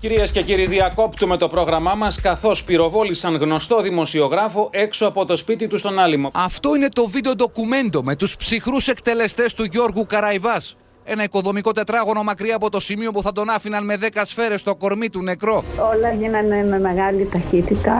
Κυρίες 0.00 0.32
και 0.32 0.42
κύριοι, 0.42 0.66
διακόπτουμε 0.66 1.36
το 1.36 1.48
πρόγραμμά 1.48 1.94
μας 1.94 2.20
καθώς 2.20 2.64
πυροβόλησαν 2.64 3.36
γνωστό 3.36 3.82
δημοσιογράφο 3.82 4.68
έξω 4.72 5.06
από 5.06 5.24
το 5.24 5.36
σπίτι 5.36 5.66
του 5.66 5.78
στον 5.78 5.98
Άλυμο. 5.98 6.30
Αυτό 6.34 6.74
είναι 6.74 6.88
το 6.88 7.06
βίντεο 7.06 7.34
ντοκουμέντο 7.34 8.02
με 8.02 8.16
τους 8.16 8.36
ψυχρούς 8.36 8.88
εκτελεστές 8.88 9.54
του 9.54 9.64
Γιώργου 9.64 10.06
Καραϊβάς. 10.06 10.76
Ένα 11.04 11.22
οικοδομικό 11.22 11.72
τετράγωνο 11.72 12.22
μακριά 12.22 12.56
από 12.56 12.70
το 12.70 12.80
σημείο 12.80 13.12
που 13.12 13.22
θα 13.22 13.32
τον 13.32 13.50
άφηναν 13.50 13.84
με 13.84 13.96
10 14.00 14.22
σφαίρες 14.24 14.60
στο 14.60 14.76
κορμί 14.76 15.08
του 15.08 15.22
νεκρό. 15.22 15.64
Όλα 15.94 16.12
γίνανε 16.12 16.64
με 16.68 16.80
μεγάλη 16.80 17.28
ταχύτητα. 17.32 17.94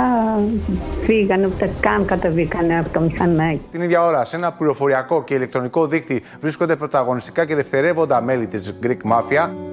Φύγανε, 1.05 1.47
ούτε 1.47 1.71
καν 1.81 2.05
κατεβήκανε 2.05 2.79
από 2.79 2.89
το 2.89 3.01
μηχανάκι. 3.01 3.61
Την 3.71 3.81
ίδια 3.81 4.05
ώρα, 4.05 4.25
σε 4.25 4.37
ένα 4.37 4.53
πληροφοριακό 4.53 5.25
και 5.25 5.35
ηλεκτρονικό 5.35 5.87
δίκτυο 5.87 6.19
βρίσκονται 6.41 6.77
πρωταγωνιστικά 6.77 7.45
και 7.45 7.55
δευτερεύοντα 7.55 8.23
μέλη 8.23 8.47
της 8.47 8.79
Greek 8.83 9.13
Mafia. 9.13 9.70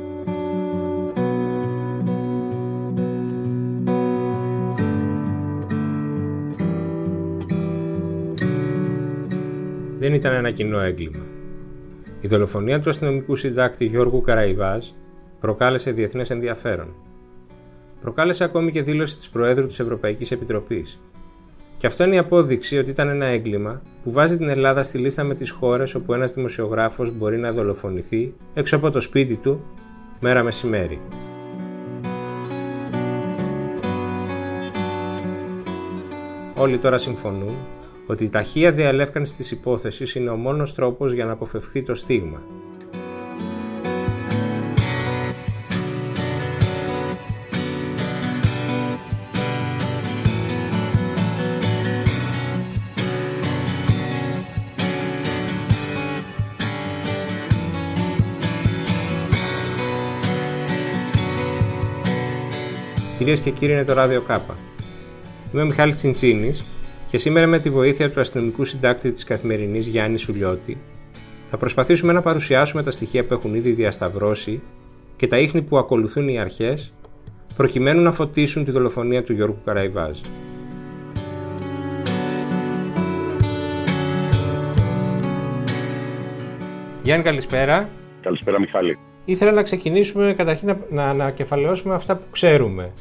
Δεν 10.07 10.15
ήταν 10.15 10.33
ένα 10.33 10.51
κοινό 10.51 10.79
έγκλημα. 10.79 11.25
Η 12.21 12.27
δολοφονία 12.27 12.79
του 12.79 12.89
αστυνομικού 12.89 13.35
συντάκτη 13.35 13.85
Γιώργου 13.85 14.21
Καραϊβάζ 14.21 14.85
προκάλεσε 15.39 15.91
διεθνές 15.91 16.29
ενδιαφέρον. 16.29 16.95
Προκάλεσε 18.01 18.43
ακόμη 18.43 18.71
και 18.71 18.81
δήλωση 18.81 19.15
της 19.15 19.29
Προέδρου 19.29 19.67
της 19.67 19.79
Ευρωπαϊκής 19.79 20.31
Επιτροπής. 20.31 20.99
Και 21.77 21.87
αυτό 21.87 22.03
είναι 22.03 22.15
η 22.15 22.17
απόδειξη 22.17 22.77
ότι 22.77 22.89
ήταν 22.89 23.09
ένα 23.09 23.25
έγκλημα 23.25 23.81
που 24.03 24.11
βάζει 24.11 24.37
την 24.37 24.47
Ελλάδα 24.47 24.83
στη 24.83 24.97
λίστα 24.97 25.23
με 25.23 25.33
τις 25.33 25.49
χώρες 25.49 25.95
όπου 25.95 26.13
ένας 26.13 26.33
δημοσιογράφος 26.33 27.11
μπορεί 27.11 27.37
να 27.37 27.51
δολοφονηθεί 27.51 28.33
έξω 28.53 28.75
από 28.75 28.91
το 28.91 28.99
σπίτι 28.99 29.35
του 29.35 29.63
μέρα 30.19 30.43
μεσημέρι. 30.43 31.01
Όλοι 36.55 36.77
τώρα 36.77 36.97
συμφωνούν 36.97 37.55
ότι 38.07 38.23
η 38.23 38.29
ταχεία 38.29 38.71
διαλεύκανση 38.71 39.35
της 39.35 39.51
υπόθεσης 39.51 40.15
είναι 40.15 40.29
ο 40.29 40.35
μόνος 40.35 40.73
τρόπος 40.73 41.13
για 41.13 41.25
να 41.25 41.31
αποφευχθεί 41.31 41.83
το 41.83 41.95
στίγμα. 41.95 42.41
Κυρίες 63.17 63.39
και 63.39 63.51
κύριοι, 63.51 63.71
είναι 63.71 63.83
το 63.83 63.93
Ράδιο 63.93 64.21
Κάπα. 64.21 64.55
Είμαι 65.53 65.61
ο 65.61 65.65
Μιχάλης 65.65 65.95
Τσιντσίνης 65.95 66.63
και 67.07 67.17
σήμερα 67.17 67.47
με 67.47 67.59
τη 67.59 67.69
βοήθεια 67.69 68.11
του 68.11 68.19
αστυνομικού 68.19 68.63
συντάκτη 68.63 69.11
της 69.11 69.23
καθημερινής 69.23 69.87
Γιάννη 69.87 70.17
Σουλιώτη 70.17 70.77
θα 71.47 71.57
προσπαθήσουμε 71.57 72.13
να 72.13 72.21
παρουσιάσουμε 72.21 72.83
τα 72.83 72.91
στοιχεία 72.91 73.25
που 73.25 73.33
έχουν 73.33 73.55
ήδη 73.55 73.71
διασταυρώσει 73.71 74.61
και 75.15 75.27
τα 75.27 75.37
ίχνη 75.37 75.61
που 75.61 75.77
ακολουθούν 75.77 76.27
οι 76.27 76.39
αρχές 76.39 76.93
προκειμένου 77.55 78.01
να 78.01 78.11
φωτίσουν 78.11 78.65
τη 78.65 78.71
δολοφονία 78.71 79.23
του 79.23 79.33
Γιώργου 79.33 79.57
Καραϊβάζ. 79.65 80.19
Γιάννη 87.03 87.23
καλησπέρα. 87.23 87.89
Καλησπέρα 88.21 88.59
Μιχάλη. 88.59 88.97
Ήθελα 89.25 89.51
να 89.51 89.63
ξεκινήσουμε 89.63 90.33
καταρχήν 90.33 90.67
να, 90.67 90.77
να 90.89 91.09
ανακεφαλαιώσουμε 91.09 91.93
αυτά 91.93 92.15
που 92.15 92.25
ξέρουμε 92.31 92.91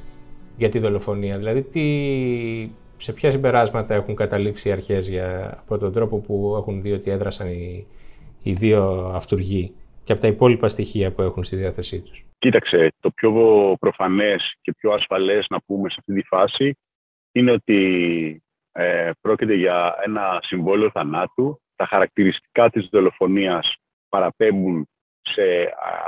για 0.56 0.68
τη 0.68 0.78
δολοφονία. 0.78 1.38
Δηλαδή 1.38 1.62
τι 1.62 1.80
σε 2.96 3.12
ποια 3.12 3.30
συμπεράσματα 3.30 3.94
έχουν 3.94 4.14
καταλήξει 4.14 4.68
οι 4.68 4.72
αρχές 4.72 5.08
για, 5.08 5.58
από 5.60 5.78
τον 5.78 5.92
τρόπο 5.92 6.18
που 6.18 6.54
έχουν 6.58 6.82
δει 6.82 6.92
ότι 6.92 7.10
έδρασαν 7.10 7.46
οι, 7.46 7.86
οι 8.42 8.52
δύο 8.52 9.10
αυτούργοι 9.14 9.74
και 10.04 10.12
από 10.12 10.20
τα 10.20 10.26
υπόλοιπα 10.26 10.68
στοιχεία 10.68 11.12
που 11.12 11.22
έχουν 11.22 11.44
στη 11.44 11.56
διάθεσή 11.56 12.00
τους. 12.00 12.24
Κοίταξε, 12.38 12.92
το 13.00 13.10
πιο 13.10 13.32
προφανές 13.80 14.54
και 14.60 14.72
πιο 14.72 14.92
ασφαλές 14.92 15.46
να 15.48 15.60
πούμε 15.60 15.90
σε 15.90 15.96
αυτή 15.98 16.14
τη 16.14 16.26
φάση 16.26 16.76
είναι 17.32 17.50
ότι 17.50 18.42
ε, 18.72 19.10
πρόκειται 19.20 19.54
για 19.54 19.94
ένα 20.04 20.38
συμβόλαιο 20.42 20.90
θανάτου. 20.90 21.60
Τα 21.76 21.86
χαρακτηριστικά 21.86 22.70
της 22.70 22.88
δολοφονίας 22.90 23.76
παραπέμπουν 24.08 24.88
σε 25.20 25.42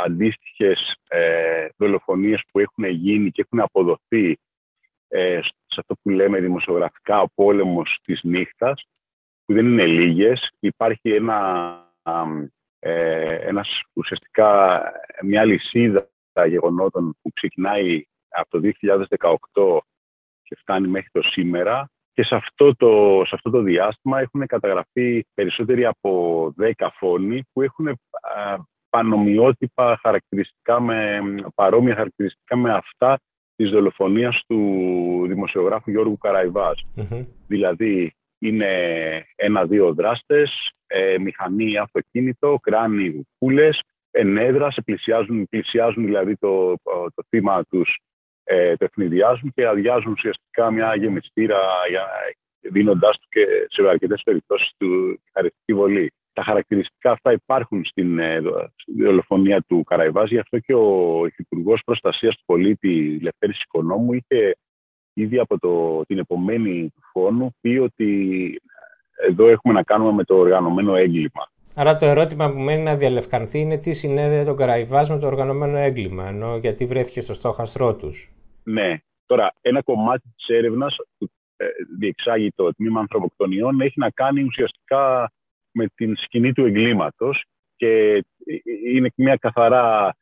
αντίστοιχες 0.04 0.94
ε, 1.08 1.66
δολοφονίες 1.76 2.42
που 2.52 2.58
έχουν 2.58 2.84
γίνει 2.84 3.30
και 3.30 3.42
έχουν 3.46 3.60
αποδοθεί 3.60 4.38
ε, 5.08 5.40
σε 5.42 5.80
αυτό 5.80 5.94
που 6.02 6.10
λέμε 6.10 6.40
δημοσιογραφικά 6.40 7.20
ο 7.20 7.28
πόλεμος 7.34 7.98
της 8.02 8.20
νύχτας, 8.22 8.86
που 9.44 9.54
δεν 9.54 9.66
είναι 9.66 9.86
λίγες. 9.86 10.50
Υπάρχει 10.58 11.10
ένα, 11.10 11.92
ε, 12.78 13.34
ένας, 13.34 13.82
ουσιαστικά 13.92 14.82
μια 15.22 15.44
λυσίδα 15.44 16.08
γεγονότων 16.46 17.16
που 17.22 17.30
ξεκινάει 17.32 18.02
από 18.28 18.50
το 18.50 18.60
2018 18.60 19.80
και 20.42 20.56
φτάνει 20.56 20.88
μέχρι 20.88 21.08
το 21.12 21.22
σήμερα. 21.22 21.90
Και 22.12 22.24
σε 22.24 22.34
αυτό 22.34 22.76
το, 22.76 23.22
σε 23.26 23.34
αυτό 23.34 23.50
το 23.50 23.60
διάστημα 23.60 24.20
έχουν 24.20 24.46
καταγραφεί 24.46 25.24
περισσότεροι 25.34 25.84
από 25.84 26.52
10 26.58 26.88
φόνοι 26.92 27.42
που 27.52 27.62
έχουν 27.62 27.98
πανομοιότυπα 28.88 29.98
χαρακτηριστικά 30.02 30.80
με, 30.80 31.20
παρόμοια 31.54 31.94
χαρακτηριστικά 31.94 32.56
με 32.56 32.72
αυτά 32.72 33.18
της 33.58 33.70
δολοφονίας 33.70 34.42
του 34.46 35.24
δημοσιογράφου 35.28 35.90
Γιώργου 35.90 36.18
Δηλαδή, 37.46 38.12
είναι 38.38 38.70
ένα-δύο 39.36 39.94
δράστες, 39.94 40.70
ε, 40.86 41.18
μηχανή, 41.18 41.78
αυτοκίνητο, 41.78 42.58
κράνη, 42.62 43.26
πουλες, 43.38 43.82
ενέδρα, 44.10 44.70
σε 44.70 44.82
πλησιάζουν, 44.82 45.48
πλησιάζουν 45.48 46.04
δηλαδή 46.04 46.36
το, 46.36 46.74
το 47.14 47.22
θύμα 47.28 47.64
τους, 47.64 47.98
ε, 48.44 48.76
το 48.76 48.84
ευνηδιάζουν 48.84 49.52
και 49.54 49.66
αδειάζουν 49.66 50.12
ουσιαστικά 50.12 50.70
μια 50.70 50.94
γεμιστήρα 50.96 51.58
για, 51.88 52.06
δίνοντάς 52.60 53.18
του 53.18 53.26
και 53.30 53.46
σε 53.68 53.88
αρκετές 53.88 54.22
περιπτώσεις 54.24 54.72
του 54.78 55.20
χαριστική 55.32 55.74
βολή 55.74 56.12
τα 56.38 56.44
χαρακτηριστικά 56.44 57.10
αυτά 57.10 57.32
υπάρχουν 57.32 57.84
στην, 57.84 58.18
ε, 58.18 58.40
δολοφονία 58.98 59.64
του 59.68 59.84
Καραϊβάζ. 59.84 60.30
Γι' 60.30 60.38
αυτό 60.38 60.58
και 60.58 60.74
ο 60.74 61.26
Υφυπουργός 61.26 61.82
Προστασίας 61.84 62.36
του 62.36 62.42
Πολίτη 62.46 63.18
Λευτέρης 63.22 63.62
Οικονόμου 63.62 64.12
είχε 64.12 64.56
ήδη 65.12 65.38
από 65.38 65.58
το, 65.58 66.02
την 66.06 66.18
επομένη 66.18 66.92
του 66.94 67.00
φόνου 67.12 67.54
πει 67.60 67.68
ότι 67.68 68.08
εδώ 69.28 69.48
έχουμε 69.48 69.74
να 69.74 69.82
κάνουμε 69.82 70.12
με 70.12 70.24
το 70.24 70.34
οργανωμένο 70.34 70.94
έγκλημα. 70.94 71.50
Άρα 71.74 71.96
το 71.96 72.06
ερώτημα 72.06 72.50
που 72.52 72.58
μένει 72.58 72.82
να 72.82 72.96
διαλευκανθεί 72.96 73.58
είναι 73.58 73.78
τι 73.78 73.92
συνέδεε 73.92 74.44
τον 74.44 74.56
Καραϊβάζ 74.56 75.08
με 75.08 75.18
το 75.18 75.26
οργανωμένο 75.26 75.76
έγκλημα, 75.76 76.26
ενώ 76.28 76.56
γιατί 76.56 76.86
βρέθηκε 76.86 77.20
στο 77.20 77.34
στόχαστρό 77.34 77.96
τους. 77.96 78.32
Ναι. 78.62 78.98
Τώρα, 79.26 79.52
ένα 79.60 79.82
κομμάτι 79.82 80.28
της 80.36 80.46
έρευνας 80.56 80.96
που 81.18 81.28
ε, 81.56 81.66
διεξάγει 81.98 82.50
το 82.54 82.74
τμήμα 82.74 83.00
ανθρωποκτονιών 83.00 83.80
έχει 83.80 83.98
να 83.98 84.10
κάνει 84.10 84.42
ουσιαστικά 84.42 85.30
με 85.72 85.86
την 85.94 86.16
σκηνή 86.16 86.52
του 86.52 86.64
εγκλήματος 86.64 87.44
και 87.76 88.24
είναι 88.84 89.10
μια 89.16 89.36
καθαρά 89.36 90.14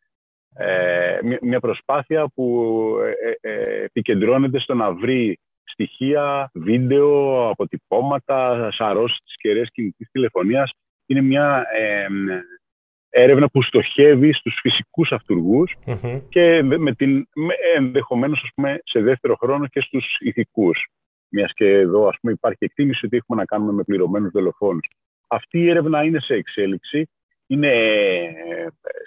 ε, 0.58 1.18
μια 1.40 1.60
προσπάθεια 1.60 2.28
που 2.34 2.96
ε, 3.22 3.50
ε, 3.50 3.82
επικεντρώνεται 3.82 4.58
στο 4.58 4.74
να 4.74 4.92
βρει 4.92 5.38
στοιχεία, 5.64 6.50
βίντεο, 6.54 7.48
αποτυπώματα, 7.48 8.68
σαρώσεις 8.72 9.18
της 9.24 9.36
κεραίας 9.36 9.68
κινητής 9.72 10.08
τηλεφωνίας. 10.10 10.70
Είναι 11.06 11.20
μια 11.20 11.66
έρευνα 13.08 13.48
που 13.48 13.62
στοχεύει 13.62 14.32
στους 14.32 14.58
φυσικούς 14.62 15.12
και 16.28 16.62
με 16.62 16.94
την, 16.94 17.26
ενδεχομένως 17.76 18.42
ας 18.42 18.50
πούμε, 18.54 18.78
σε 18.84 19.00
δεύτερο 19.00 19.36
χρόνο 19.36 19.66
και 19.66 19.80
στους 19.80 20.16
ηθικούς. 20.20 20.86
Μιας 21.28 21.52
και 21.52 21.68
εδώ 21.70 22.08
ας 22.08 22.16
πούμε, 22.20 22.32
υπάρχει 22.32 22.64
εκτίμηση 22.64 23.06
ότι 23.06 23.16
έχουμε 23.16 23.40
να 23.40 23.46
κάνουμε 23.46 23.72
με 23.72 23.82
πληρωμένους 23.82 24.30
δολοφόνους. 24.30 24.88
Αυτή 25.26 25.58
η 25.58 25.68
έρευνα 25.68 26.02
είναι 26.02 26.20
σε 26.20 26.34
εξέλιξη. 26.34 27.08
Είναι 27.46 27.68
ε, 27.68 28.66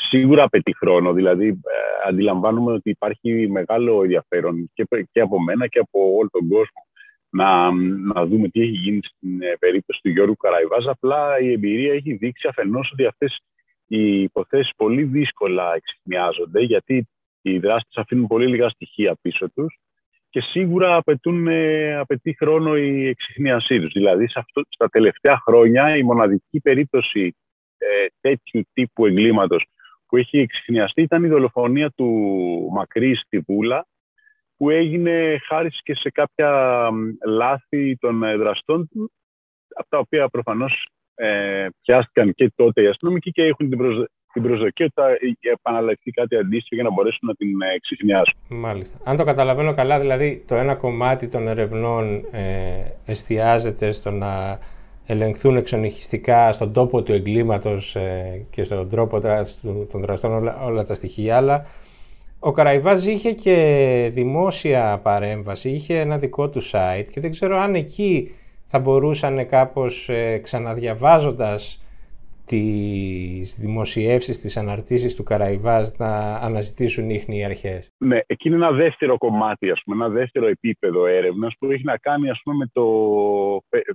σίγουρα 0.09 0.43
απαιτεί 0.43 0.75
χρόνο, 0.75 1.13
δηλαδή 1.13 1.47
ε, 1.47 2.07
αντιλαμβάνουμε 2.07 2.71
ότι 2.71 2.89
υπάρχει 2.89 3.47
μεγάλο 3.47 4.01
ενδιαφέρον 4.01 4.71
και, 4.73 4.87
και 5.11 5.21
από 5.21 5.41
μένα 5.41 5.67
και 5.67 5.79
από 5.79 6.15
όλο 6.15 6.29
τον 6.31 6.47
κόσμο 6.47 6.87
να, 7.29 7.71
να 8.13 8.25
δούμε 8.25 8.47
τι 8.47 8.61
έχει 8.61 8.71
γίνει 8.71 8.99
στην 9.03 9.41
ε, 9.41 9.55
περίπτωση 9.59 9.99
του 10.03 10.09
Γιώργου 10.09 10.35
Καραϊβάζ. 10.35 10.87
Απλά 10.87 11.39
η 11.39 11.51
εμπειρία 11.51 11.93
έχει 11.93 12.13
δείξει 12.13 12.47
αφενός 12.47 12.89
ότι 12.91 13.05
αυτές 13.05 13.39
οι 13.87 14.21
υποθέσεις 14.21 14.71
πολύ 14.75 15.03
δύσκολα 15.03 15.73
εξηχνιάζονται, 15.75 16.61
γιατί 16.61 17.07
οι 17.41 17.59
δράστες 17.59 17.97
αφήνουν 17.97 18.27
πολύ 18.27 18.47
λίγα 18.47 18.69
στοιχεία 18.69 19.17
πίσω 19.21 19.49
τους 19.51 19.79
και 20.29 20.41
σίγουρα 20.41 20.95
απαιτούν, 20.95 21.47
ε, 21.47 21.95
απαιτεί 21.95 22.35
χρόνο 22.39 22.77
η 22.77 23.07
εξυχνίασή 23.07 23.79
τους. 23.79 23.91
Δηλαδή, 23.91 24.27
σε 24.29 24.39
αυτό, 24.39 24.61
στα 24.69 24.89
τελευταία 24.89 25.37
χρόνια 25.45 25.97
η 25.97 26.03
μοναδική 26.03 26.59
περίπτωση 26.59 27.35
ε, 27.77 28.05
τέτοιου 28.21 28.61
τύπου 28.73 29.05
εγκλήματος 29.05 29.65
που 30.07 30.17
έχει 30.17 30.37
εξηχνιαστεί 30.37 31.01
ήταν 31.01 31.23
η 31.23 31.27
δολοφονία 31.27 31.89
του 31.89 32.07
Μακρύ 32.71 33.15
στη 33.15 33.39
Βούλα, 33.39 33.87
που 34.57 34.69
έγινε 34.69 35.39
χάρη 35.47 35.69
και 35.83 35.95
σε 35.95 36.09
κάποια 36.09 36.89
λάθη 37.25 37.97
των 37.97 38.23
ε, 38.23 38.35
δραστών 38.35 38.89
του, 38.89 39.11
από 39.75 39.89
τα 39.89 39.97
οποία 39.97 40.29
προφανώς 40.29 40.89
ε, 41.15 41.67
πιάστηκαν 41.81 42.33
και 42.33 42.51
τότε 42.55 42.81
οι 42.81 42.87
αστυνομικοί 42.87 43.31
και 43.31 43.43
έχουν 43.43 43.69
την, 43.69 44.07
την 44.33 44.43
προσδοκία 44.43 44.85
ότι 44.85 44.93
θα 44.95 45.49
επαναληφθεί 45.51 46.11
κάτι 46.11 46.35
αντίστοιχο 46.35 46.75
για 46.75 46.83
να 46.83 46.91
μπορέσουν 46.91 47.27
να 47.27 47.33
την 47.33 47.61
ε, 47.61 47.73
εξηχνιάσουν. 47.75 48.35
Μάλιστα. 48.47 48.97
Αν 49.03 49.15
το 49.17 49.23
καταλαβαίνω 49.23 49.73
καλά, 49.73 49.99
δηλαδή 49.99 50.43
το 50.47 50.55
ένα 50.55 50.75
κομμάτι 50.75 51.27
των 51.27 51.47
ερευνών 51.47 52.25
ε, 52.31 52.41
εστιάζεται 53.05 53.91
στο 53.91 54.11
να 54.11 54.59
ελεγχθούν 55.05 55.57
εξονυχιστικά 55.57 56.51
στον 56.51 56.73
τόπο 56.73 57.03
του 57.03 57.13
εγκλήματος 57.13 57.95
ε, 57.95 58.45
και 58.49 58.63
στον 58.63 58.89
τρόπο 58.89 59.19
των 59.91 60.01
δραστών 60.01 60.33
όλα, 60.33 60.61
όλα 60.63 60.83
τα 60.83 60.93
στοιχεία, 60.93 61.35
αλλά 61.35 61.65
ο 62.39 62.51
Καραϊβάζ 62.51 63.05
είχε 63.05 63.31
και 63.31 64.09
δημόσια 64.13 64.99
παρέμβαση, 65.03 65.69
είχε 65.69 65.99
ένα 65.99 66.17
δικό 66.17 66.49
του 66.49 66.61
site 66.63 67.05
και 67.09 67.19
δεν 67.19 67.31
ξέρω 67.31 67.57
αν 67.57 67.75
εκεί 67.75 68.31
θα 68.65 68.79
μπορούσαν 68.79 69.47
κάπως 69.47 70.09
ε, 70.09 70.37
ξαναδιαβάζοντας 70.37 71.83
τις 72.49 73.55
δημοσιεύσεις, 73.59 74.39
τις 74.39 74.57
αναρτήσεις 74.57 75.15
του 75.15 75.23
Καραϊβάζ 75.23 75.87
να 75.97 76.11
αναζητήσουν 76.35 77.09
ίχνη 77.09 77.37
οι 77.37 77.43
αρχές. 77.43 77.91
Ναι, 77.97 78.19
εκεί 78.25 78.47
είναι 78.47 78.55
ένα 78.55 78.71
δεύτερο 78.71 79.17
κομμάτι, 79.17 79.69
ας 79.69 79.81
πούμε, 79.83 80.05
ένα 80.05 80.13
δεύτερο 80.13 80.47
επίπεδο 80.47 81.05
έρευνας 81.05 81.53
που 81.59 81.71
έχει 81.71 81.83
να 81.83 81.97
κάνει 81.97 82.29
ας 82.29 82.39
πούμε, 82.43 82.55
με 82.55 82.69
το 82.73 82.85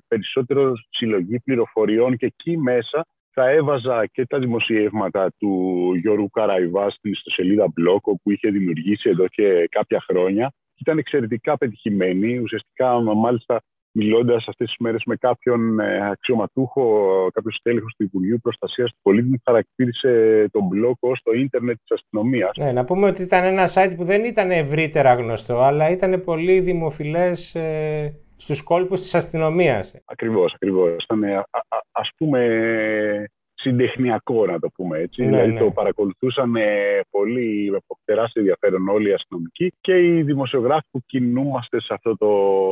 περισσότερο 0.08 0.72
συλλογή 0.90 1.40
πληροφοριών 1.40 2.16
και 2.16 2.26
εκεί 2.26 2.58
μέσα 2.58 3.06
θα 3.30 3.50
έβαζα 3.50 4.06
και 4.06 4.26
τα 4.26 4.38
δημοσιεύματα 4.38 5.32
του 5.38 5.52
Γιώργου 6.00 6.30
Καραϊβάς 6.30 6.94
στην 6.94 7.12
ιστοσελίδα 7.12 7.66
Μπλόκο 7.74 8.18
που 8.22 8.30
είχε 8.30 8.50
δημιουργήσει 8.50 9.08
εδώ 9.10 9.28
και 9.28 9.68
κάποια 9.70 10.00
χρόνια. 10.08 10.52
Ήταν 10.80 10.98
εξαιρετικά 10.98 11.58
πετυχημένη. 11.58 12.38
Ουσιαστικά, 12.38 13.00
μάλιστα, 13.00 13.60
μιλώντας 13.96 14.49
αυτές 14.49 14.67
τις 14.67 14.76
μέρες 14.79 15.02
με 15.06 15.17
κάποιον 15.17 15.81
ε, 15.81 16.11
αξιωματούχο, 16.11 17.08
κάποιος 17.35 17.61
τέλεχος 17.62 17.94
του 17.96 18.02
Υπουργείου 18.02 18.38
Προστασίας 18.43 18.91
του 18.91 18.99
Πολίτη, 19.02 19.29
μου 19.29 19.41
χαρακτήρισε 19.44 20.46
τον 20.52 20.62
blog 20.73 20.94
ως 21.00 21.20
το 21.23 21.32
ίντερνετ 21.32 21.76
της 21.76 21.91
αστυνομίας. 21.91 22.56
Ναι, 22.56 22.73
να 22.73 22.85
πούμε 22.85 23.06
ότι 23.06 23.23
ήταν 23.23 23.44
ένα 23.44 23.64
site 23.75 23.94
που 23.96 24.05
δεν 24.05 24.25
ήταν 24.25 24.50
ευρύτερα 24.50 25.14
γνωστό, 25.14 25.58
αλλά 25.61 25.91
ήταν 25.91 26.23
πολύ 26.25 26.61
δημοφιλές 26.61 27.55
ε, 27.55 28.20
στους 28.37 28.62
κόλπους 28.62 29.00
της 29.00 29.14
αστυνομίας. 29.14 29.94
Ακριβώς, 30.05 30.55
ακριβώς. 30.55 31.05
Ήταν 31.05 31.25
α, 31.25 31.44
ας 31.93 32.11
πούμε 32.17 32.41
συντεχνιακό, 33.64 34.46
να 34.46 34.58
το 34.58 34.69
πούμε 34.75 34.99
έτσι. 34.99 35.22
Ναι, 35.22 35.28
δηλαδή 35.28 35.52
ναι. 35.52 35.58
το 35.58 35.70
παρακολουθούσαν 35.70 36.55
πολύ 37.11 37.70
με 37.70 37.78
τεράστιο 38.05 38.40
ενδιαφέρον 38.40 38.88
όλοι 38.88 39.08
οι 39.08 39.12
αστυνομικοί 39.12 39.72
και 39.81 39.99
οι 39.99 40.22
δημοσιογράφοι 40.22 40.87
που 40.90 41.00
κινούμαστε 41.06 41.81
σε 41.81 41.94
αυτό 41.94 42.16
το 42.16 42.31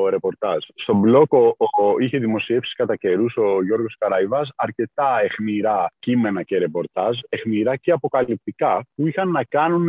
ρεπορτάζ. 0.08 0.64
Στον 0.74 0.98
μπλόκο 0.98 1.56
είχε 1.98 2.18
δημοσιεύσεις 2.18 2.74
κατά 2.74 2.96
καιρούς 2.96 3.36
ο 3.36 3.62
Γιώργος 3.62 3.96
Καραϊβάς 3.98 4.50
αρκετά 4.56 5.20
εχμηρά 5.22 5.86
κείμενα 5.98 6.42
και 6.42 6.58
ρεπορτάζ, 6.58 7.18
εχμηρά 7.28 7.76
και 7.76 7.90
αποκαλυπτικά, 7.90 8.84
που 8.94 9.06
είχαν 9.06 9.30
να 9.30 9.44
κάνουν 9.44 9.88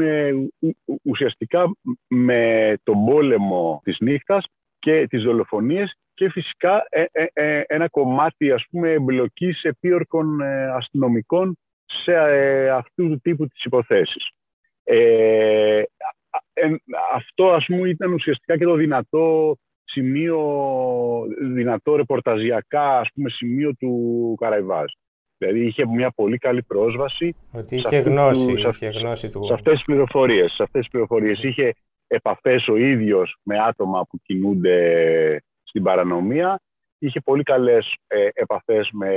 ουσιαστικά 1.04 1.72
με 2.08 2.74
τον 2.84 3.06
πόλεμο 3.06 3.82
της 3.84 3.98
νύχτας 4.00 4.46
και 4.80 5.08
τις 5.10 5.24
δολοφονίες 5.24 5.94
και 6.14 6.30
φυσικά 6.30 6.86
ε, 6.90 7.06
ε, 7.12 7.26
ε, 7.34 7.64
ένα 7.68 7.90
κομμάτι 7.90 8.52
ας 8.52 8.66
πούμε 8.70 8.92
εμπλοκής 8.92 9.64
επίορκων 9.64 10.42
αστυνομικών 10.76 11.58
σε 11.86 12.16
αυτού 12.70 13.08
του 13.10 13.20
τύπου 13.22 13.48
τις 13.48 13.64
υποθέσεις. 13.64 14.30
αυτό 17.14 17.52
ας 17.52 17.66
πούμε 17.66 17.90
ήταν 17.90 18.14
ουσιαστικά 18.14 18.58
και 18.58 18.66
το 18.66 18.76
δυνατό 18.76 19.56
σημείο, 19.84 20.40
δυνατό 21.54 21.96
ρεπορταζιακά 21.96 23.00
ας 23.00 23.10
πούμε 23.14 23.30
σημείο 23.30 23.74
του 23.76 24.36
Καραϊβάζ. 24.40 24.92
Δηλαδή 25.38 25.66
είχε 25.66 25.86
μια 25.86 26.12
πολύ 26.12 26.38
καλή 26.38 26.64
πρόσβαση 26.64 27.36
Ότι 27.52 27.76
είχε 27.76 27.98
γνώση, 27.98 28.54
του, 28.54 28.68
είχε 28.68 28.88
γνώση 28.88 29.30
του... 29.30 29.46
σε 29.46 29.54
αυτές 29.54 29.74
τις 29.74 29.84
πληροφορίες. 29.84 30.52
Σε 30.52 30.64
αυτές 30.64 30.82
τις 30.82 30.90
πληροφορίες. 30.90 31.44
Είχε 31.44 31.74
επαφές 32.08 32.68
ο 32.68 32.76
ίδιος 32.76 33.38
με 33.44 33.60
άτομα 33.60 34.06
που 34.10 34.20
κινούνται 34.24 34.78
στην 35.74 35.84
παρανομία. 35.84 36.60
Είχε 36.98 37.20
πολύ 37.22 37.44
καλές 37.44 37.96
ε, 38.08 38.28
επαφές 38.34 38.90
με 38.92 39.10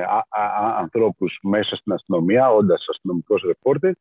α, 0.00 0.40
α, 0.40 0.76
ανθρώπους 0.78 1.38
μέσα 1.42 1.76
στην 1.76 1.92
αστυνομία, 1.92 2.50
όντας 2.50 2.86
αστυνομικός 2.88 3.42
ρεπόρτερ 3.42 3.92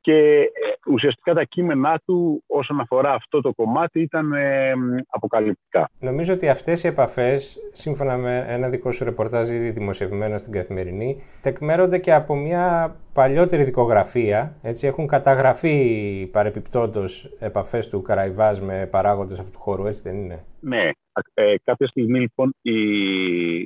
και 0.00 0.40
ε, 0.40 0.90
ουσιαστικά 0.92 1.34
τα 1.34 1.44
κείμενά 1.44 2.00
του 2.04 2.44
όσον 2.46 2.80
αφορά 2.80 3.12
αυτό 3.12 3.40
το 3.40 3.52
κομμάτι 3.52 4.00
ήταν 4.00 4.32
ε, 4.32 4.72
αποκαλυπτικά. 5.08 5.88
Νομίζω 5.98 6.32
ότι 6.34 6.48
αυτές 6.48 6.84
οι 6.84 6.86
επαφές, 6.86 7.58
σύμφωνα 7.72 8.16
με 8.16 8.44
ένα 8.48 8.68
δικό 8.68 8.90
σου 8.90 9.04
ρεπορτάζ 9.04 9.50
ήδη 9.50 9.70
δημοσιευμένο 9.70 10.38
στην 10.38 10.52
Καθημερινή, 10.52 11.22
τεκμέρονται 11.42 11.98
και 11.98 12.12
από 12.12 12.34
μια 12.34 12.96
παλιότερη 13.12 13.64
δικογραφία. 13.64 14.56
Έτσι, 14.62 14.86
έχουν 14.86 15.06
καταγραφεί 15.06 16.28
παρεπιπτόντως 16.32 17.24
επαφές 17.38 17.88
του 17.88 18.02
Καραϊβάζ 18.02 18.58
με 18.58 18.88
παράγοντες 18.90 19.38
αυτού 19.38 19.50
του 19.50 19.60
χώρου, 19.60 19.86
έτσι 19.86 20.02
δεν 20.02 20.16
είναι; 20.16 20.44
Ναι. 20.60 20.90
Ε, 21.34 21.54
κάποια 21.64 21.86
στιγμή 21.86 22.20
λοιπόν 22.20 22.54
η, 22.62 22.78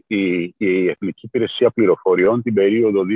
η, 0.07 0.55
η 0.57 0.89
Εθνική 0.89 1.27
Υπηρεσία 1.27 1.71
Πληροφοριών 1.71 2.43
την 2.43 2.55
περίοδο 2.55 3.03
2015-2016 3.03 3.07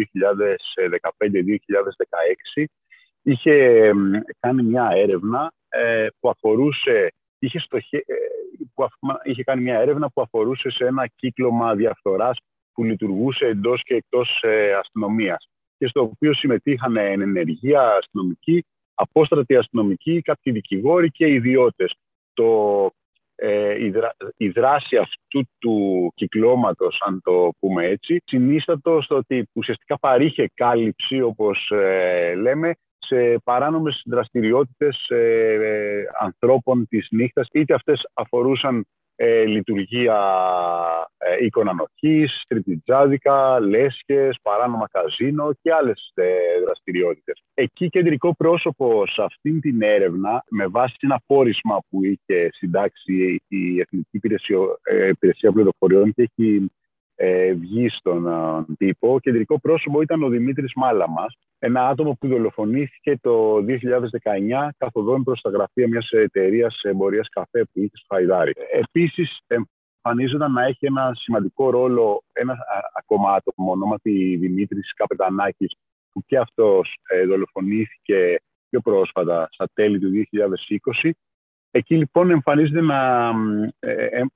είχε 3.22 3.90
κάνει 4.40 4.62
μια 4.62 4.90
έρευνα 4.94 5.52
ε, 5.68 6.06
που 6.20 6.28
αφορούσε 6.28 7.12
είχε, 7.38 7.58
στοχε, 7.58 7.96
ε, 7.96 8.14
που 8.74 8.86
είχε 9.22 9.42
κάνει 9.42 9.62
μια 9.62 9.78
έρευνα 9.78 10.10
που 10.10 10.22
αφορούσε 10.22 10.70
σε 10.70 10.84
ένα 10.84 11.06
κύκλωμα 11.06 11.74
διαφθοράς 11.74 12.38
που 12.72 12.84
λειτουργούσε 12.84 13.46
εντός 13.46 13.82
και 13.82 13.94
εκτός 13.94 14.42
ε, 14.42 14.72
αστυνομίας 14.72 15.48
και 15.78 15.86
στο 15.86 16.00
οποίο 16.00 16.34
συμμετείχαν 16.34 16.96
ενεργεία 16.96 17.96
αστυνομικοί, 17.96 18.64
απόστρατοι 18.94 19.56
αστυνομικοί, 19.56 20.22
κάποιοι 20.22 20.52
δικηγόροι 20.52 21.10
και 21.10 21.28
ιδιώτες. 21.28 21.94
Το, 22.32 22.90
ε, 23.44 23.76
η, 24.36 24.48
δράση 24.48 24.96
αυτού 24.96 25.48
του 25.58 26.12
κυκλώματος, 26.14 27.02
αν 27.06 27.20
το 27.24 27.50
πούμε 27.58 27.86
έτσι, 27.86 28.22
συνίστατο 28.24 29.00
στο 29.02 29.16
ότι 29.16 29.48
ουσιαστικά 29.52 29.98
παρήχε 29.98 30.50
κάλυψη, 30.54 31.20
όπως 31.20 31.70
ε, 31.70 32.34
λέμε, 32.34 32.74
σε 32.98 33.38
παράνομες 33.44 34.02
δραστηριότητες 34.04 35.08
ε, 35.08 36.04
ανθρώπων 36.20 36.86
της 36.88 37.06
νύχτας, 37.10 37.48
είτε 37.52 37.74
αυτές 37.74 38.10
αφορούσαν 38.14 38.86
ε, 39.16 39.44
λειτουργία 39.44 40.18
ε, 41.18 41.44
οίκων 41.44 41.68
ανοχής, 41.68 42.42
τριτιτζάδικα, 42.48 43.60
λέσχες, 43.60 44.38
παράνομα 44.42 44.86
καζίνο 44.90 45.52
και 45.62 45.72
άλλες 45.72 46.12
ε, 46.14 46.24
δραστηριότητες. 46.64 47.42
Εκεί 47.54 47.88
κεντρικό 47.88 48.34
πρόσωπο 48.34 49.06
σε 49.06 49.22
αυτήν 49.22 49.60
την 49.60 49.82
έρευνα, 49.82 50.44
με 50.48 50.66
βάση 50.66 50.94
ένα 51.00 51.20
πόρισμα 51.26 51.78
που 51.90 52.04
είχε 52.04 52.48
συντάξει 52.52 53.42
η 53.48 53.80
Εθνική 53.80 54.08
Υπηρεσία, 54.10 54.58
ε, 54.82 55.08
Υπηρεσία 55.08 55.52
Πληροφοριών 55.52 56.12
και 56.12 56.22
έχει 56.22 56.70
ε, 57.24 57.52
βγει 57.52 57.88
στον 57.88 58.26
ε, 58.26 58.64
τύπο. 58.76 59.20
Κεντρικό 59.20 59.60
πρόσωπο 59.60 60.02
ήταν 60.02 60.22
ο 60.22 60.28
Δημήτρης 60.28 60.72
Μάλαμας, 60.76 61.38
ένα 61.58 61.88
άτομο 61.88 62.16
που 62.20 62.28
δολοφονήθηκε 62.28 63.18
το 63.20 63.56
2019 63.56 64.68
καθοδόν 64.76 65.22
προς 65.22 65.40
τα 65.40 65.50
γραφεία 65.50 65.88
μιας 65.88 66.10
εταιρείας 66.10 66.80
εμπορίας 66.82 67.28
καφέ 67.28 67.64
που 67.64 67.70
είχε 67.80 67.96
στο 67.96 68.14
Χαϊδάρι. 68.14 68.52
Επίσης, 68.72 69.40
εμφανίζονταν 69.46 70.52
να 70.52 70.64
έχει 70.64 70.86
ένα 70.86 71.12
σημαντικό 71.14 71.70
ρόλο 71.70 72.22
ένας 72.32 72.58
ακόμα 72.94 73.32
άτομο, 73.32 73.70
ονόματι 73.70 74.36
Δημήτρης 74.40 74.92
Καπετανάκης, 74.94 75.76
που 76.12 76.22
και 76.26 76.38
αυτός 76.38 76.96
ε, 77.08 77.26
δολοφονήθηκε 77.26 78.40
πιο 78.68 78.80
πρόσφατα, 78.80 79.48
στα 79.50 79.68
τέλη 79.72 79.98
του 79.98 80.10
2020. 81.02 81.10
Εκεί 81.70 81.96
λοιπόν 81.96 82.30
εμφανίζεται, 82.30 82.80
να, 82.80 83.30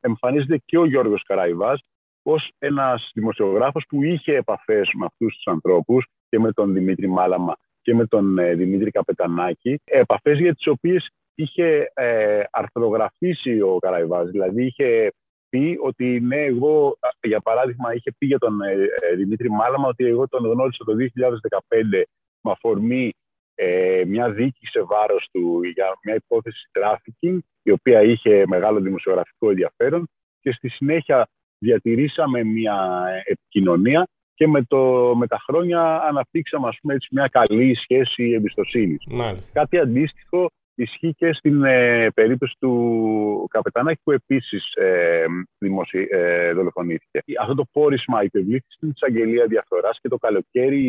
εμφανίζεται 0.01 0.63
και 0.65 0.79
ο 0.79 0.87
Γιώργος 0.87 1.23
Καραϊβάζ, 1.23 1.81
ως 2.29 2.53
ένας 2.59 3.11
δημοσιογράφος 3.15 3.85
που 3.89 4.03
είχε 4.03 4.37
επαφές 4.37 4.91
με 4.95 5.05
αυτούς 5.05 5.35
τους 5.35 5.47
ανθρώπους 5.47 6.07
και 6.29 6.39
με 6.39 6.53
τον 6.53 6.73
Δημήτρη 6.73 7.09
Μάλαμα 7.09 7.57
και 7.83 7.95
με 7.95 8.07
τον 8.07 8.39
ε, 8.39 8.55
Δημήτρη 8.55 8.91
Καπετανάκη, 8.91 9.81
επαφές 9.85 10.39
για 10.39 10.55
τις 10.55 10.67
οποίες 10.67 11.11
είχε 11.35 11.91
ε, 11.95 12.43
αρθρογραφήσει 12.51 13.61
ο 13.61 13.79
Καραϊβάζ. 13.79 14.31
Δηλαδή 14.31 14.65
είχε 14.65 15.13
πει 15.49 15.79
ότι 15.83 16.21
ναι, 16.21 16.45
εγώ, 16.45 16.99
για 17.23 17.41
παράδειγμα, 17.41 17.95
είχε 17.95 18.13
πει 18.19 18.27
για 18.27 18.39
τον 18.39 18.61
ε, 18.61 18.73
ε, 19.11 19.15
Δημήτρη 19.17 19.51
Μάλαμα 19.51 19.89
ότι 19.89 20.05
εγώ 20.05 20.29
τον 20.29 20.47
γνώρισα 20.47 20.85
το 20.85 20.93
2015 20.99 22.03
με 22.41 22.51
αφορμή 22.51 23.13
ε, 23.55 24.03
μια 24.07 24.31
δίκη 24.31 24.67
σε 24.67 24.83
βάρος 24.83 25.29
του 25.33 25.61
για 25.75 25.99
μια 26.03 26.15
υπόθεση 26.15 26.69
τράφικινγκ, 26.73 27.39
η 27.63 27.71
οποία 27.71 28.03
είχε 28.03 28.45
μεγάλο 28.47 28.81
δημοσιογραφικό 28.81 29.51
ενδιαφέρον 29.51 30.09
και 30.41 30.53
στη 30.53 30.69
συνέχεια 30.69 31.29
διατηρήσαμε 31.59 32.45
μια 32.45 33.05
επικοινωνία 33.25 34.09
και 34.35 34.47
με, 34.49 34.63
το, 34.63 35.13
με 35.17 35.27
τα 35.27 35.39
χρόνια 35.47 36.03
αναπτύξαμε 36.03 36.69
ας 36.69 36.79
πούμε, 36.81 36.95
έτσι, 36.95 37.09
μια 37.11 37.29
καλή 37.29 37.75
σχέση 37.75 38.31
εμπιστοσύνης. 38.31 39.05
Μάλιστα. 39.07 39.61
Κάτι 39.61 39.79
αντίστοιχο 39.79 40.51
ισχύει 40.77 41.15
και 41.15 41.33
στην 41.33 41.65
ε, 41.65 42.09
περίπτωση 42.15 42.57
του 42.59 43.47
Καπετανάκη 43.51 44.01
που 44.05 44.11
επίσης 44.11 44.73
ε, 44.75 45.25
δημοσι, 45.59 46.07
ε, 46.11 46.53
δολοφονήθηκε. 46.53 47.23
Αυτό 47.41 47.55
το 47.55 47.65
πόρισμα 47.73 48.23
υπευλήθη 48.23 48.67
στην 48.69 48.89
εισαγγελία 48.89 49.47
διαφθοράς 49.47 49.99
και 50.01 50.09
το 50.09 50.17
καλοκαίρι 50.17 50.83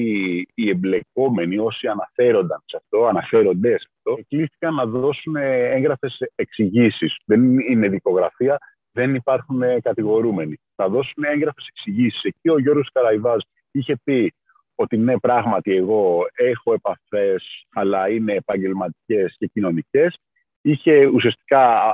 οι 0.53 0.69
εμπλεκόμενοι 0.69 1.57
όσοι 1.57 1.87
αναφέρονταν 1.87 2.63
σε 2.65 2.77
αυτό, 2.77 3.05
αναφέρονται 3.05 3.69
σε 3.69 3.87
αυτό, 3.97 4.23
κλήθηκαν 4.27 4.73
να 4.73 4.85
δώσουν 4.85 5.35
έγγραφες 5.35 6.17
εξηγήσεις. 6.35 7.17
Δεν 7.25 7.59
είναι 7.59 7.87
δικογραφία, 7.89 8.57
δεν 8.97 9.15
υπάρχουν 9.15 9.61
κατηγορούμενοι. 9.81 10.59
Να 10.75 10.87
δώσουν 10.87 11.23
έγγραφες 11.23 11.67
εξηγήσεις. 11.67 12.23
Εκεί 12.23 12.49
ο 12.49 12.59
Γιώργος 12.59 12.89
Καραϊβάς 12.91 13.45
είχε 13.71 13.95
πει 14.03 14.33
ότι 14.75 14.97
ναι, 14.97 15.19
πράγματι 15.19 15.75
εγώ 15.75 16.25
έχω 16.33 16.73
επαφές, 16.73 17.65
αλλά 17.73 18.09
είναι 18.09 18.33
επαγγελματικές 18.33 19.35
και 19.37 19.47
κοινωνικές. 19.47 20.17
Είχε 20.61 21.05
ουσιαστικά 21.05 21.93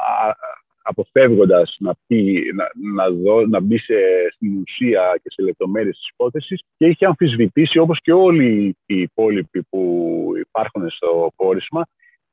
αποφεύγοντας 0.82 1.76
να, 1.80 1.94
πει, 2.08 2.44
να, 2.56 2.70
να, 2.94 3.10
δω, 3.10 3.48
να 3.48 3.60
μπει 3.60 3.78
σε, 3.78 3.96
στην 4.34 4.62
ουσία 4.62 5.20
και 5.24 5.30
σε 5.30 5.42
λεπτομέρειες 5.42 5.96
της 5.96 6.10
υπόθεσης 6.10 6.62
και 6.78 6.86
είχε 6.86 7.06
αμφισβητήσει 7.06 7.78
όπως 7.78 8.00
και 8.02 8.14
όλοι 8.14 8.78
οι 8.86 9.02
υπόλοιποι 9.02 9.64
που 9.70 10.32
υπάρχουν 10.40 10.90
στο 10.90 11.32
πόρισμα 11.36 11.84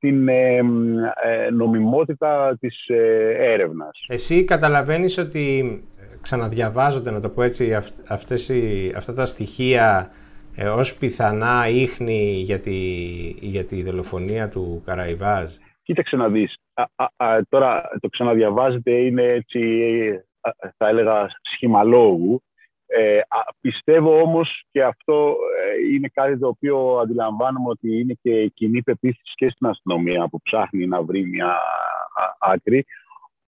την 0.01 0.29
ε, 0.29 0.57
ε, 0.57 1.51
νομιμότητα 1.51 2.57
της 2.61 2.87
ε, 2.87 3.35
έρευνας. 3.53 4.05
Εσύ 4.09 4.45
καταλαβαίνεις 4.45 5.19
ότι 5.19 5.85
ξαναδιαβάζονται, 6.21 7.11
να 7.11 7.21
το 7.21 7.29
πω 7.29 7.43
έτσι, 7.43 7.75
αυτές 8.09 8.49
οι, 8.49 8.93
αυτά 8.97 9.13
τα 9.15 9.25
στοιχεία 9.25 10.11
ε, 10.57 10.69
ως 10.69 10.97
πιθανά 10.97 11.69
ίχνη 11.69 12.41
για 12.45 12.61
τη, 12.61 12.79
για 13.41 13.65
τη 13.65 13.83
δολοφονία 13.83 14.49
του 14.49 14.83
Καραϊβάζ. 14.85 15.55
Κοίταξε 15.83 16.17
να 16.17 16.29
δεις. 16.29 16.55
τώρα 17.49 17.83
το 18.01 18.09
ξαναδιαβάζετε 18.09 18.91
είναι 18.91 19.23
έτσι, 19.23 19.61
θα 20.77 20.89
έλεγα, 20.89 21.27
σχημαλόγου. 21.43 22.43
Ε, 22.93 23.21
πιστεύω 23.61 24.21
όμως 24.21 24.65
και 24.71 24.83
αυτό 24.85 25.37
ε, 25.59 25.95
είναι 25.95 26.09
κάτι 26.13 26.39
το 26.39 26.49
οποίο 26.49 26.99
αντιλαμβάνομαι 26.99 27.69
ότι 27.69 28.01
είναι 28.01 28.15
και 28.23 28.47
κοινή 28.47 28.83
πεποίθηση 28.83 29.33
και 29.35 29.51
στην 29.51 29.67
αστυνομία 29.67 30.29
που 30.29 30.43
ψάχνει 30.43 30.87
να 30.87 31.03
βρει 31.03 31.27
μια 31.27 31.59
άκρη 32.39 32.85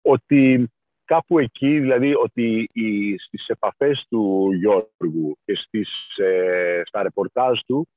ότι 0.02 0.70
κάπου 1.04 1.38
εκεί, 1.38 1.78
δηλαδή 1.80 2.14
ότι 2.14 2.68
οι, 2.72 3.18
στις 3.18 3.48
επαφές 3.48 4.06
του 4.08 4.52
Γιώργου 4.52 5.38
και 5.44 5.56
στις, 5.56 6.16
ε, 6.16 6.82
στα 6.84 7.02
ρεπορτάζ 7.02 7.58
του 7.66 7.88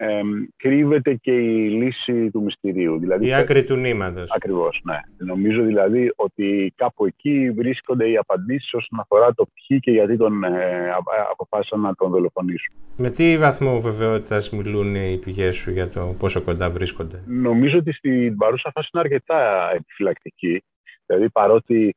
ε, 0.00 0.20
κρύβεται 0.56 1.14
και 1.14 1.32
η 1.32 1.68
λύση 1.70 2.30
του 2.30 2.42
μυστηρίου. 2.42 2.98
Δηλαδή, 2.98 3.26
η 3.26 3.34
άκρη 3.34 3.64
του 3.64 3.76
νήματος. 3.76 4.30
Ακριβώς, 4.30 4.80
ναι. 4.84 5.00
Νομίζω 5.16 5.62
δηλαδή 5.62 6.12
ότι 6.16 6.72
κάπου 6.76 7.06
εκεί 7.06 7.50
βρίσκονται 7.50 8.10
οι 8.10 8.16
απαντήσεις 8.16 8.74
όσον 8.74 9.00
αφορά 9.00 9.34
το 9.34 9.46
ποιοι 9.54 9.80
και 9.80 9.90
γιατί 9.90 10.16
τον 10.16 10.44
ε, 10.44 10.90
αποφάσισαν 11.30 11.80
να 11.80 11.94
τον 11.94 12.10
δολοφονήσουν. 12.10 12.74
Με 12.96 13.10
τι 13.10 13.38
βαθμό 13.38 13.80
βεβαιότητας 13.80 14.50
μιλούν 14.50 14.94
οι 14.94 15.18
πηγές 15.24 15.56
σου 15.56 15.70
για 15.70 15.88
το 15.88 16.14
πόσο 16.18 16.42
κοντά 16.42 16.70
βρίσκονται; 16.70 17.22
Νομίζω 17.26 17.78
ότι 17.78 17.92
στην 17.92 18.36
παρούσα 18.36 18.70
φάση 18.74 18.88
είναι 18.92 19.02
αρκετά 19.02 19.70
επιφυλακτική. 19.74 20.62
Δηλαδή 21.06 21.30
παρότι 21.30 21.96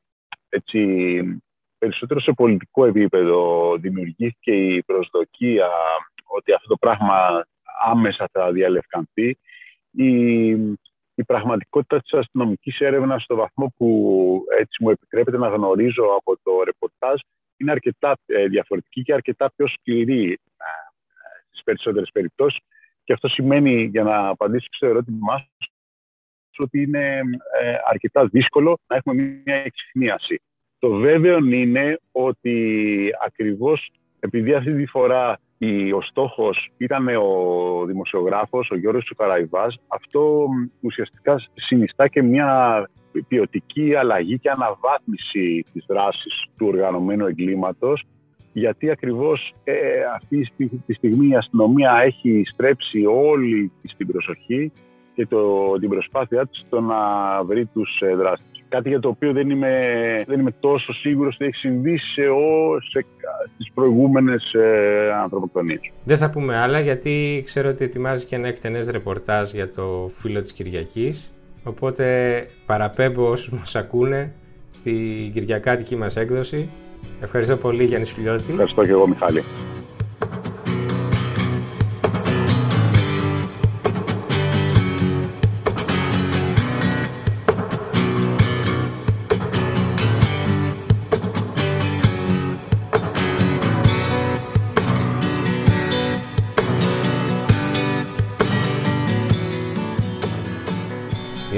έτσι, 0.50 0.79
περισσότερο 1.77 2.20
σε 2.20 2.31
πολιτικό 2.31 2.86
επίπεδο 2.86 3.75
δημιουργήθηκε 3.77 4.51
η 4.51 4.84
προσδοκία 4.84 5.70
ότι 6.25 6.53
αυτό 6.53 6.67
το 6.67 6.77
πράγμα 6.79 7.46
άμεσα 7.85 8.29
θα 8.31 8.51
διαλευκανθεί. 8.51 9.38
Η, 9.91 10.50
η 11.15 11.23
πραγματικότητα 11.25 12.00
της 12.01 12.13
αστυνομικής 12.13 12.79
έρευνας 12.79 13.23
στο 13.23 13.35
βαθμό 13.35 13.73
που 13.77 13.88
έτσι 14.59 14.83
μου 14.83 14.89
επιτρέπεται 14.89 15.38
να 15.38 15.47
γνωρίζω 15.47 16.03
από 16.17 16.38
το 16.43 16.63
ρεπορτάζ 16.63 17.19
είναι 17.57 17.71
αρκετά 17.71 18.17
ε, 18.25 18.47
διαφορετική 18.47 19.01
και 19.01 19.13
αρκετά 19.13 19.51
πιο 19.55 19.67
σκληρή 19.67 20.31
ε, 20.31 20.65
στις 21.50 21.63
περισσότερες 21.63 22.09
περιπτώσεις. 22.13 22.59
Και 23.03 23.13
αυτό 23.13 23.27
σημαίνει, 23.27 23.83
για 23.83 24.03
να 24.03 24.27
απαντήσω 24.27 24.67
στο 24.71 24.88
ερώτημά 24.88 25.45
ότι 26.57 26.81
είναι 26.81 27.21
ε, 27.61 27.75
αρκετά 27.89 28.25
δύσκολο 28.25 28.79
να 28.88 28.95
έχουμε 28.95 29.41
μια 29.45 29.55
εξυχνίαση. 29.55 30.41
Το 30.79 30.89
βέβαιο 30.89 31.38
είναι 31.38 32.00
ότι 32.11 33.09
ακριβώς 33.25 33.91
επειδή 34.19 34.53
αυτή 34.53 34.75
τη 34.75 34.85
φορά 34.85 35.39
ο 35.96 36.01
στόχος 36.01 36.72
ήταν 36.77 37.08
ο 37.08 37.86
δημοσιογράφος, 37.86 38.70
ο 38.72 38.75
Γιώργος 38.75 39.03
Τσουκαραϊβάς, 39.03 39.80
αυτό 39.88 40.48
ουσιαστικά 40.80 41.41
συνιστά 41.53 42.08
και 42.08 42.22
μια 42.22 42.89
ποιοτική 43.27 43.96
αλλαγή 43.96 44.39
και 44.39 44.50
αναβάθμιση 44.50 45.65
της 45.74 45.86
δράσης 45.88 46.46
του 46.58 46.68
οργανωμένου 46.68 47.25
εγκλήματος 47.25 48.03
γιατί 48.53 48.89
ακριβώς 48.89 49.53
ε, 49.63 49.74
αυτή 50.15 50.51
τη 50.86 50.94
στιγμή 50.94 51.27
η 51.27 51.36
αστυνομία 51.36 52.01
έχει 52.06 52.44
στρέψει 52.46 53.06
όλη 53.06 53.72
την 53.98 54.08
προσοχή 54.08 54.72
και 55.15 55.25
το, 55.25 55.72
την 55.80 55.89
προσπάθειά 55.89 56.48
της 56.48 56.60
στο 56.60 56.82
να 56.82 56.98
βρει 57.44 57.65
τους 57.65 58.01
ε, 58.01 58.15
δράστες. 58.15 58.50
Κάτι 58.71 58.89
για 58.89 58.99
το 58.99 59.07
οποίο 59.07 59.31
δεν 59.33 59.49
είμαι, 59.49 59.73
δεν 60.27 60.39
είμαι 60.39 60.51
τόσο 60.59 60.93
σίγουρος 60.93 61.35
ότι 61.35 61.45
έχει 61.45 61.55
συμβεί 61.55 61.97
σε, 61.97 62.21
σε, 62.91 63.05
στις 63.53 63.71
προηγούμενες 63.73 64.53
ε, 64.53 65.11
ανθρωποκτονίες. 65.23 65.91
Δεν 66.03 66.17
θα 66.17 66.29
πούμε 66.29 66.57
άλλα 66.57 66.79
γιατί 66.79 67.41
ξέρω 67.45 67.69
ότι 67.69 67.83
ετοιμάζει 67.83 68.25
και 68.25 68.35
ένα 68.35 68.47
εκτενές 68.47 68.89
ρεπορτάζ 68.89 69.51
για 69.51 69.69
το 69.69 70.09
φίλο 70.11 70.41
της 70.41 70.53
Κυριακής. 70.53 71.31
Οπότε 71.63 72.45
παραπέμπω 72.65 73.29
όσους 73.29 73.49
μας 73.59 73.75
ακούνε 73.75 74.33
στην 74.73 75.31
Κυριακάτικη 75.33 75.95
μας 75.95 76.15
έκδοση. 76.15 76.69
Ευχαριστώ 77.21 77.55
πολύ 77.55 77.83
Γιάννης 77.83 78.09
Σουλιώτη. 78.09 78.43
Ευχαριστώ 78.49 78.85
και 78.85 78.91
εγώ 78.91 79.07
Μιχάλη. 79.07 79.41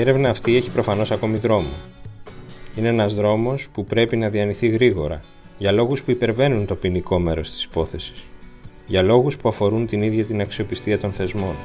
Έρευνα 0.04 0.30
αυτή 0.30 0.56
έχει 0.56 0.70
προφανώς 0.70 1.12
ακόμη 1.12 1.38
δρόμο. 1.38 1.70
Είναι 2.76 2.88
ένας 2.88 3.14
δρόμος 3.14 3.68
που 3.74 3.86
πρέπει 3.86 4.18
να 4.18 4.30
διανυθεί 4.30 4.68
γρήγορα, 4.68 5.22
για 5.58 5.72
λόγους 5.72 6.04
που 6.04 6.12
υπερβαίνουν 6.12 6.66
το 6.66 6.76
ποινικό 6.76 7.20
μέρος 7.20 7.52
της 7.52 7.64
υπόθεσης. 7.64 8.24
Για 8.86 9.02
λόγους 9.02 9.38
που 9.38 9.50
αφορούν 9.50 9.88
την 9.88 10.02
ίδια 10.02 10.24
την 10.24 10.42
αξιοπιστία 10.42 11.00
των 11.00 11.14
θεσμών. 11.14 11.56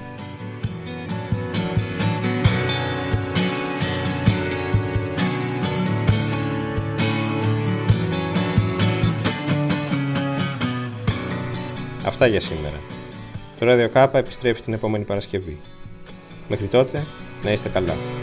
Αυτά 12.06 12.26
για 12.26 12.40
σήμερα. 12.40 12.80
Το 13.58 13.66
Radio 13.68 14.02
K 14.02 14.14
επιστρέφει 14.14 14.62
την 14.62 14.72
επόμενη 14.72 15.04
Παρασκευή. 15.04 15.56
Μέχρι 16.48 16.66
τότε, 16.66 17.04
να 17.42 17.52
είστε 17.52 17.68
καλά. 17.68 18.17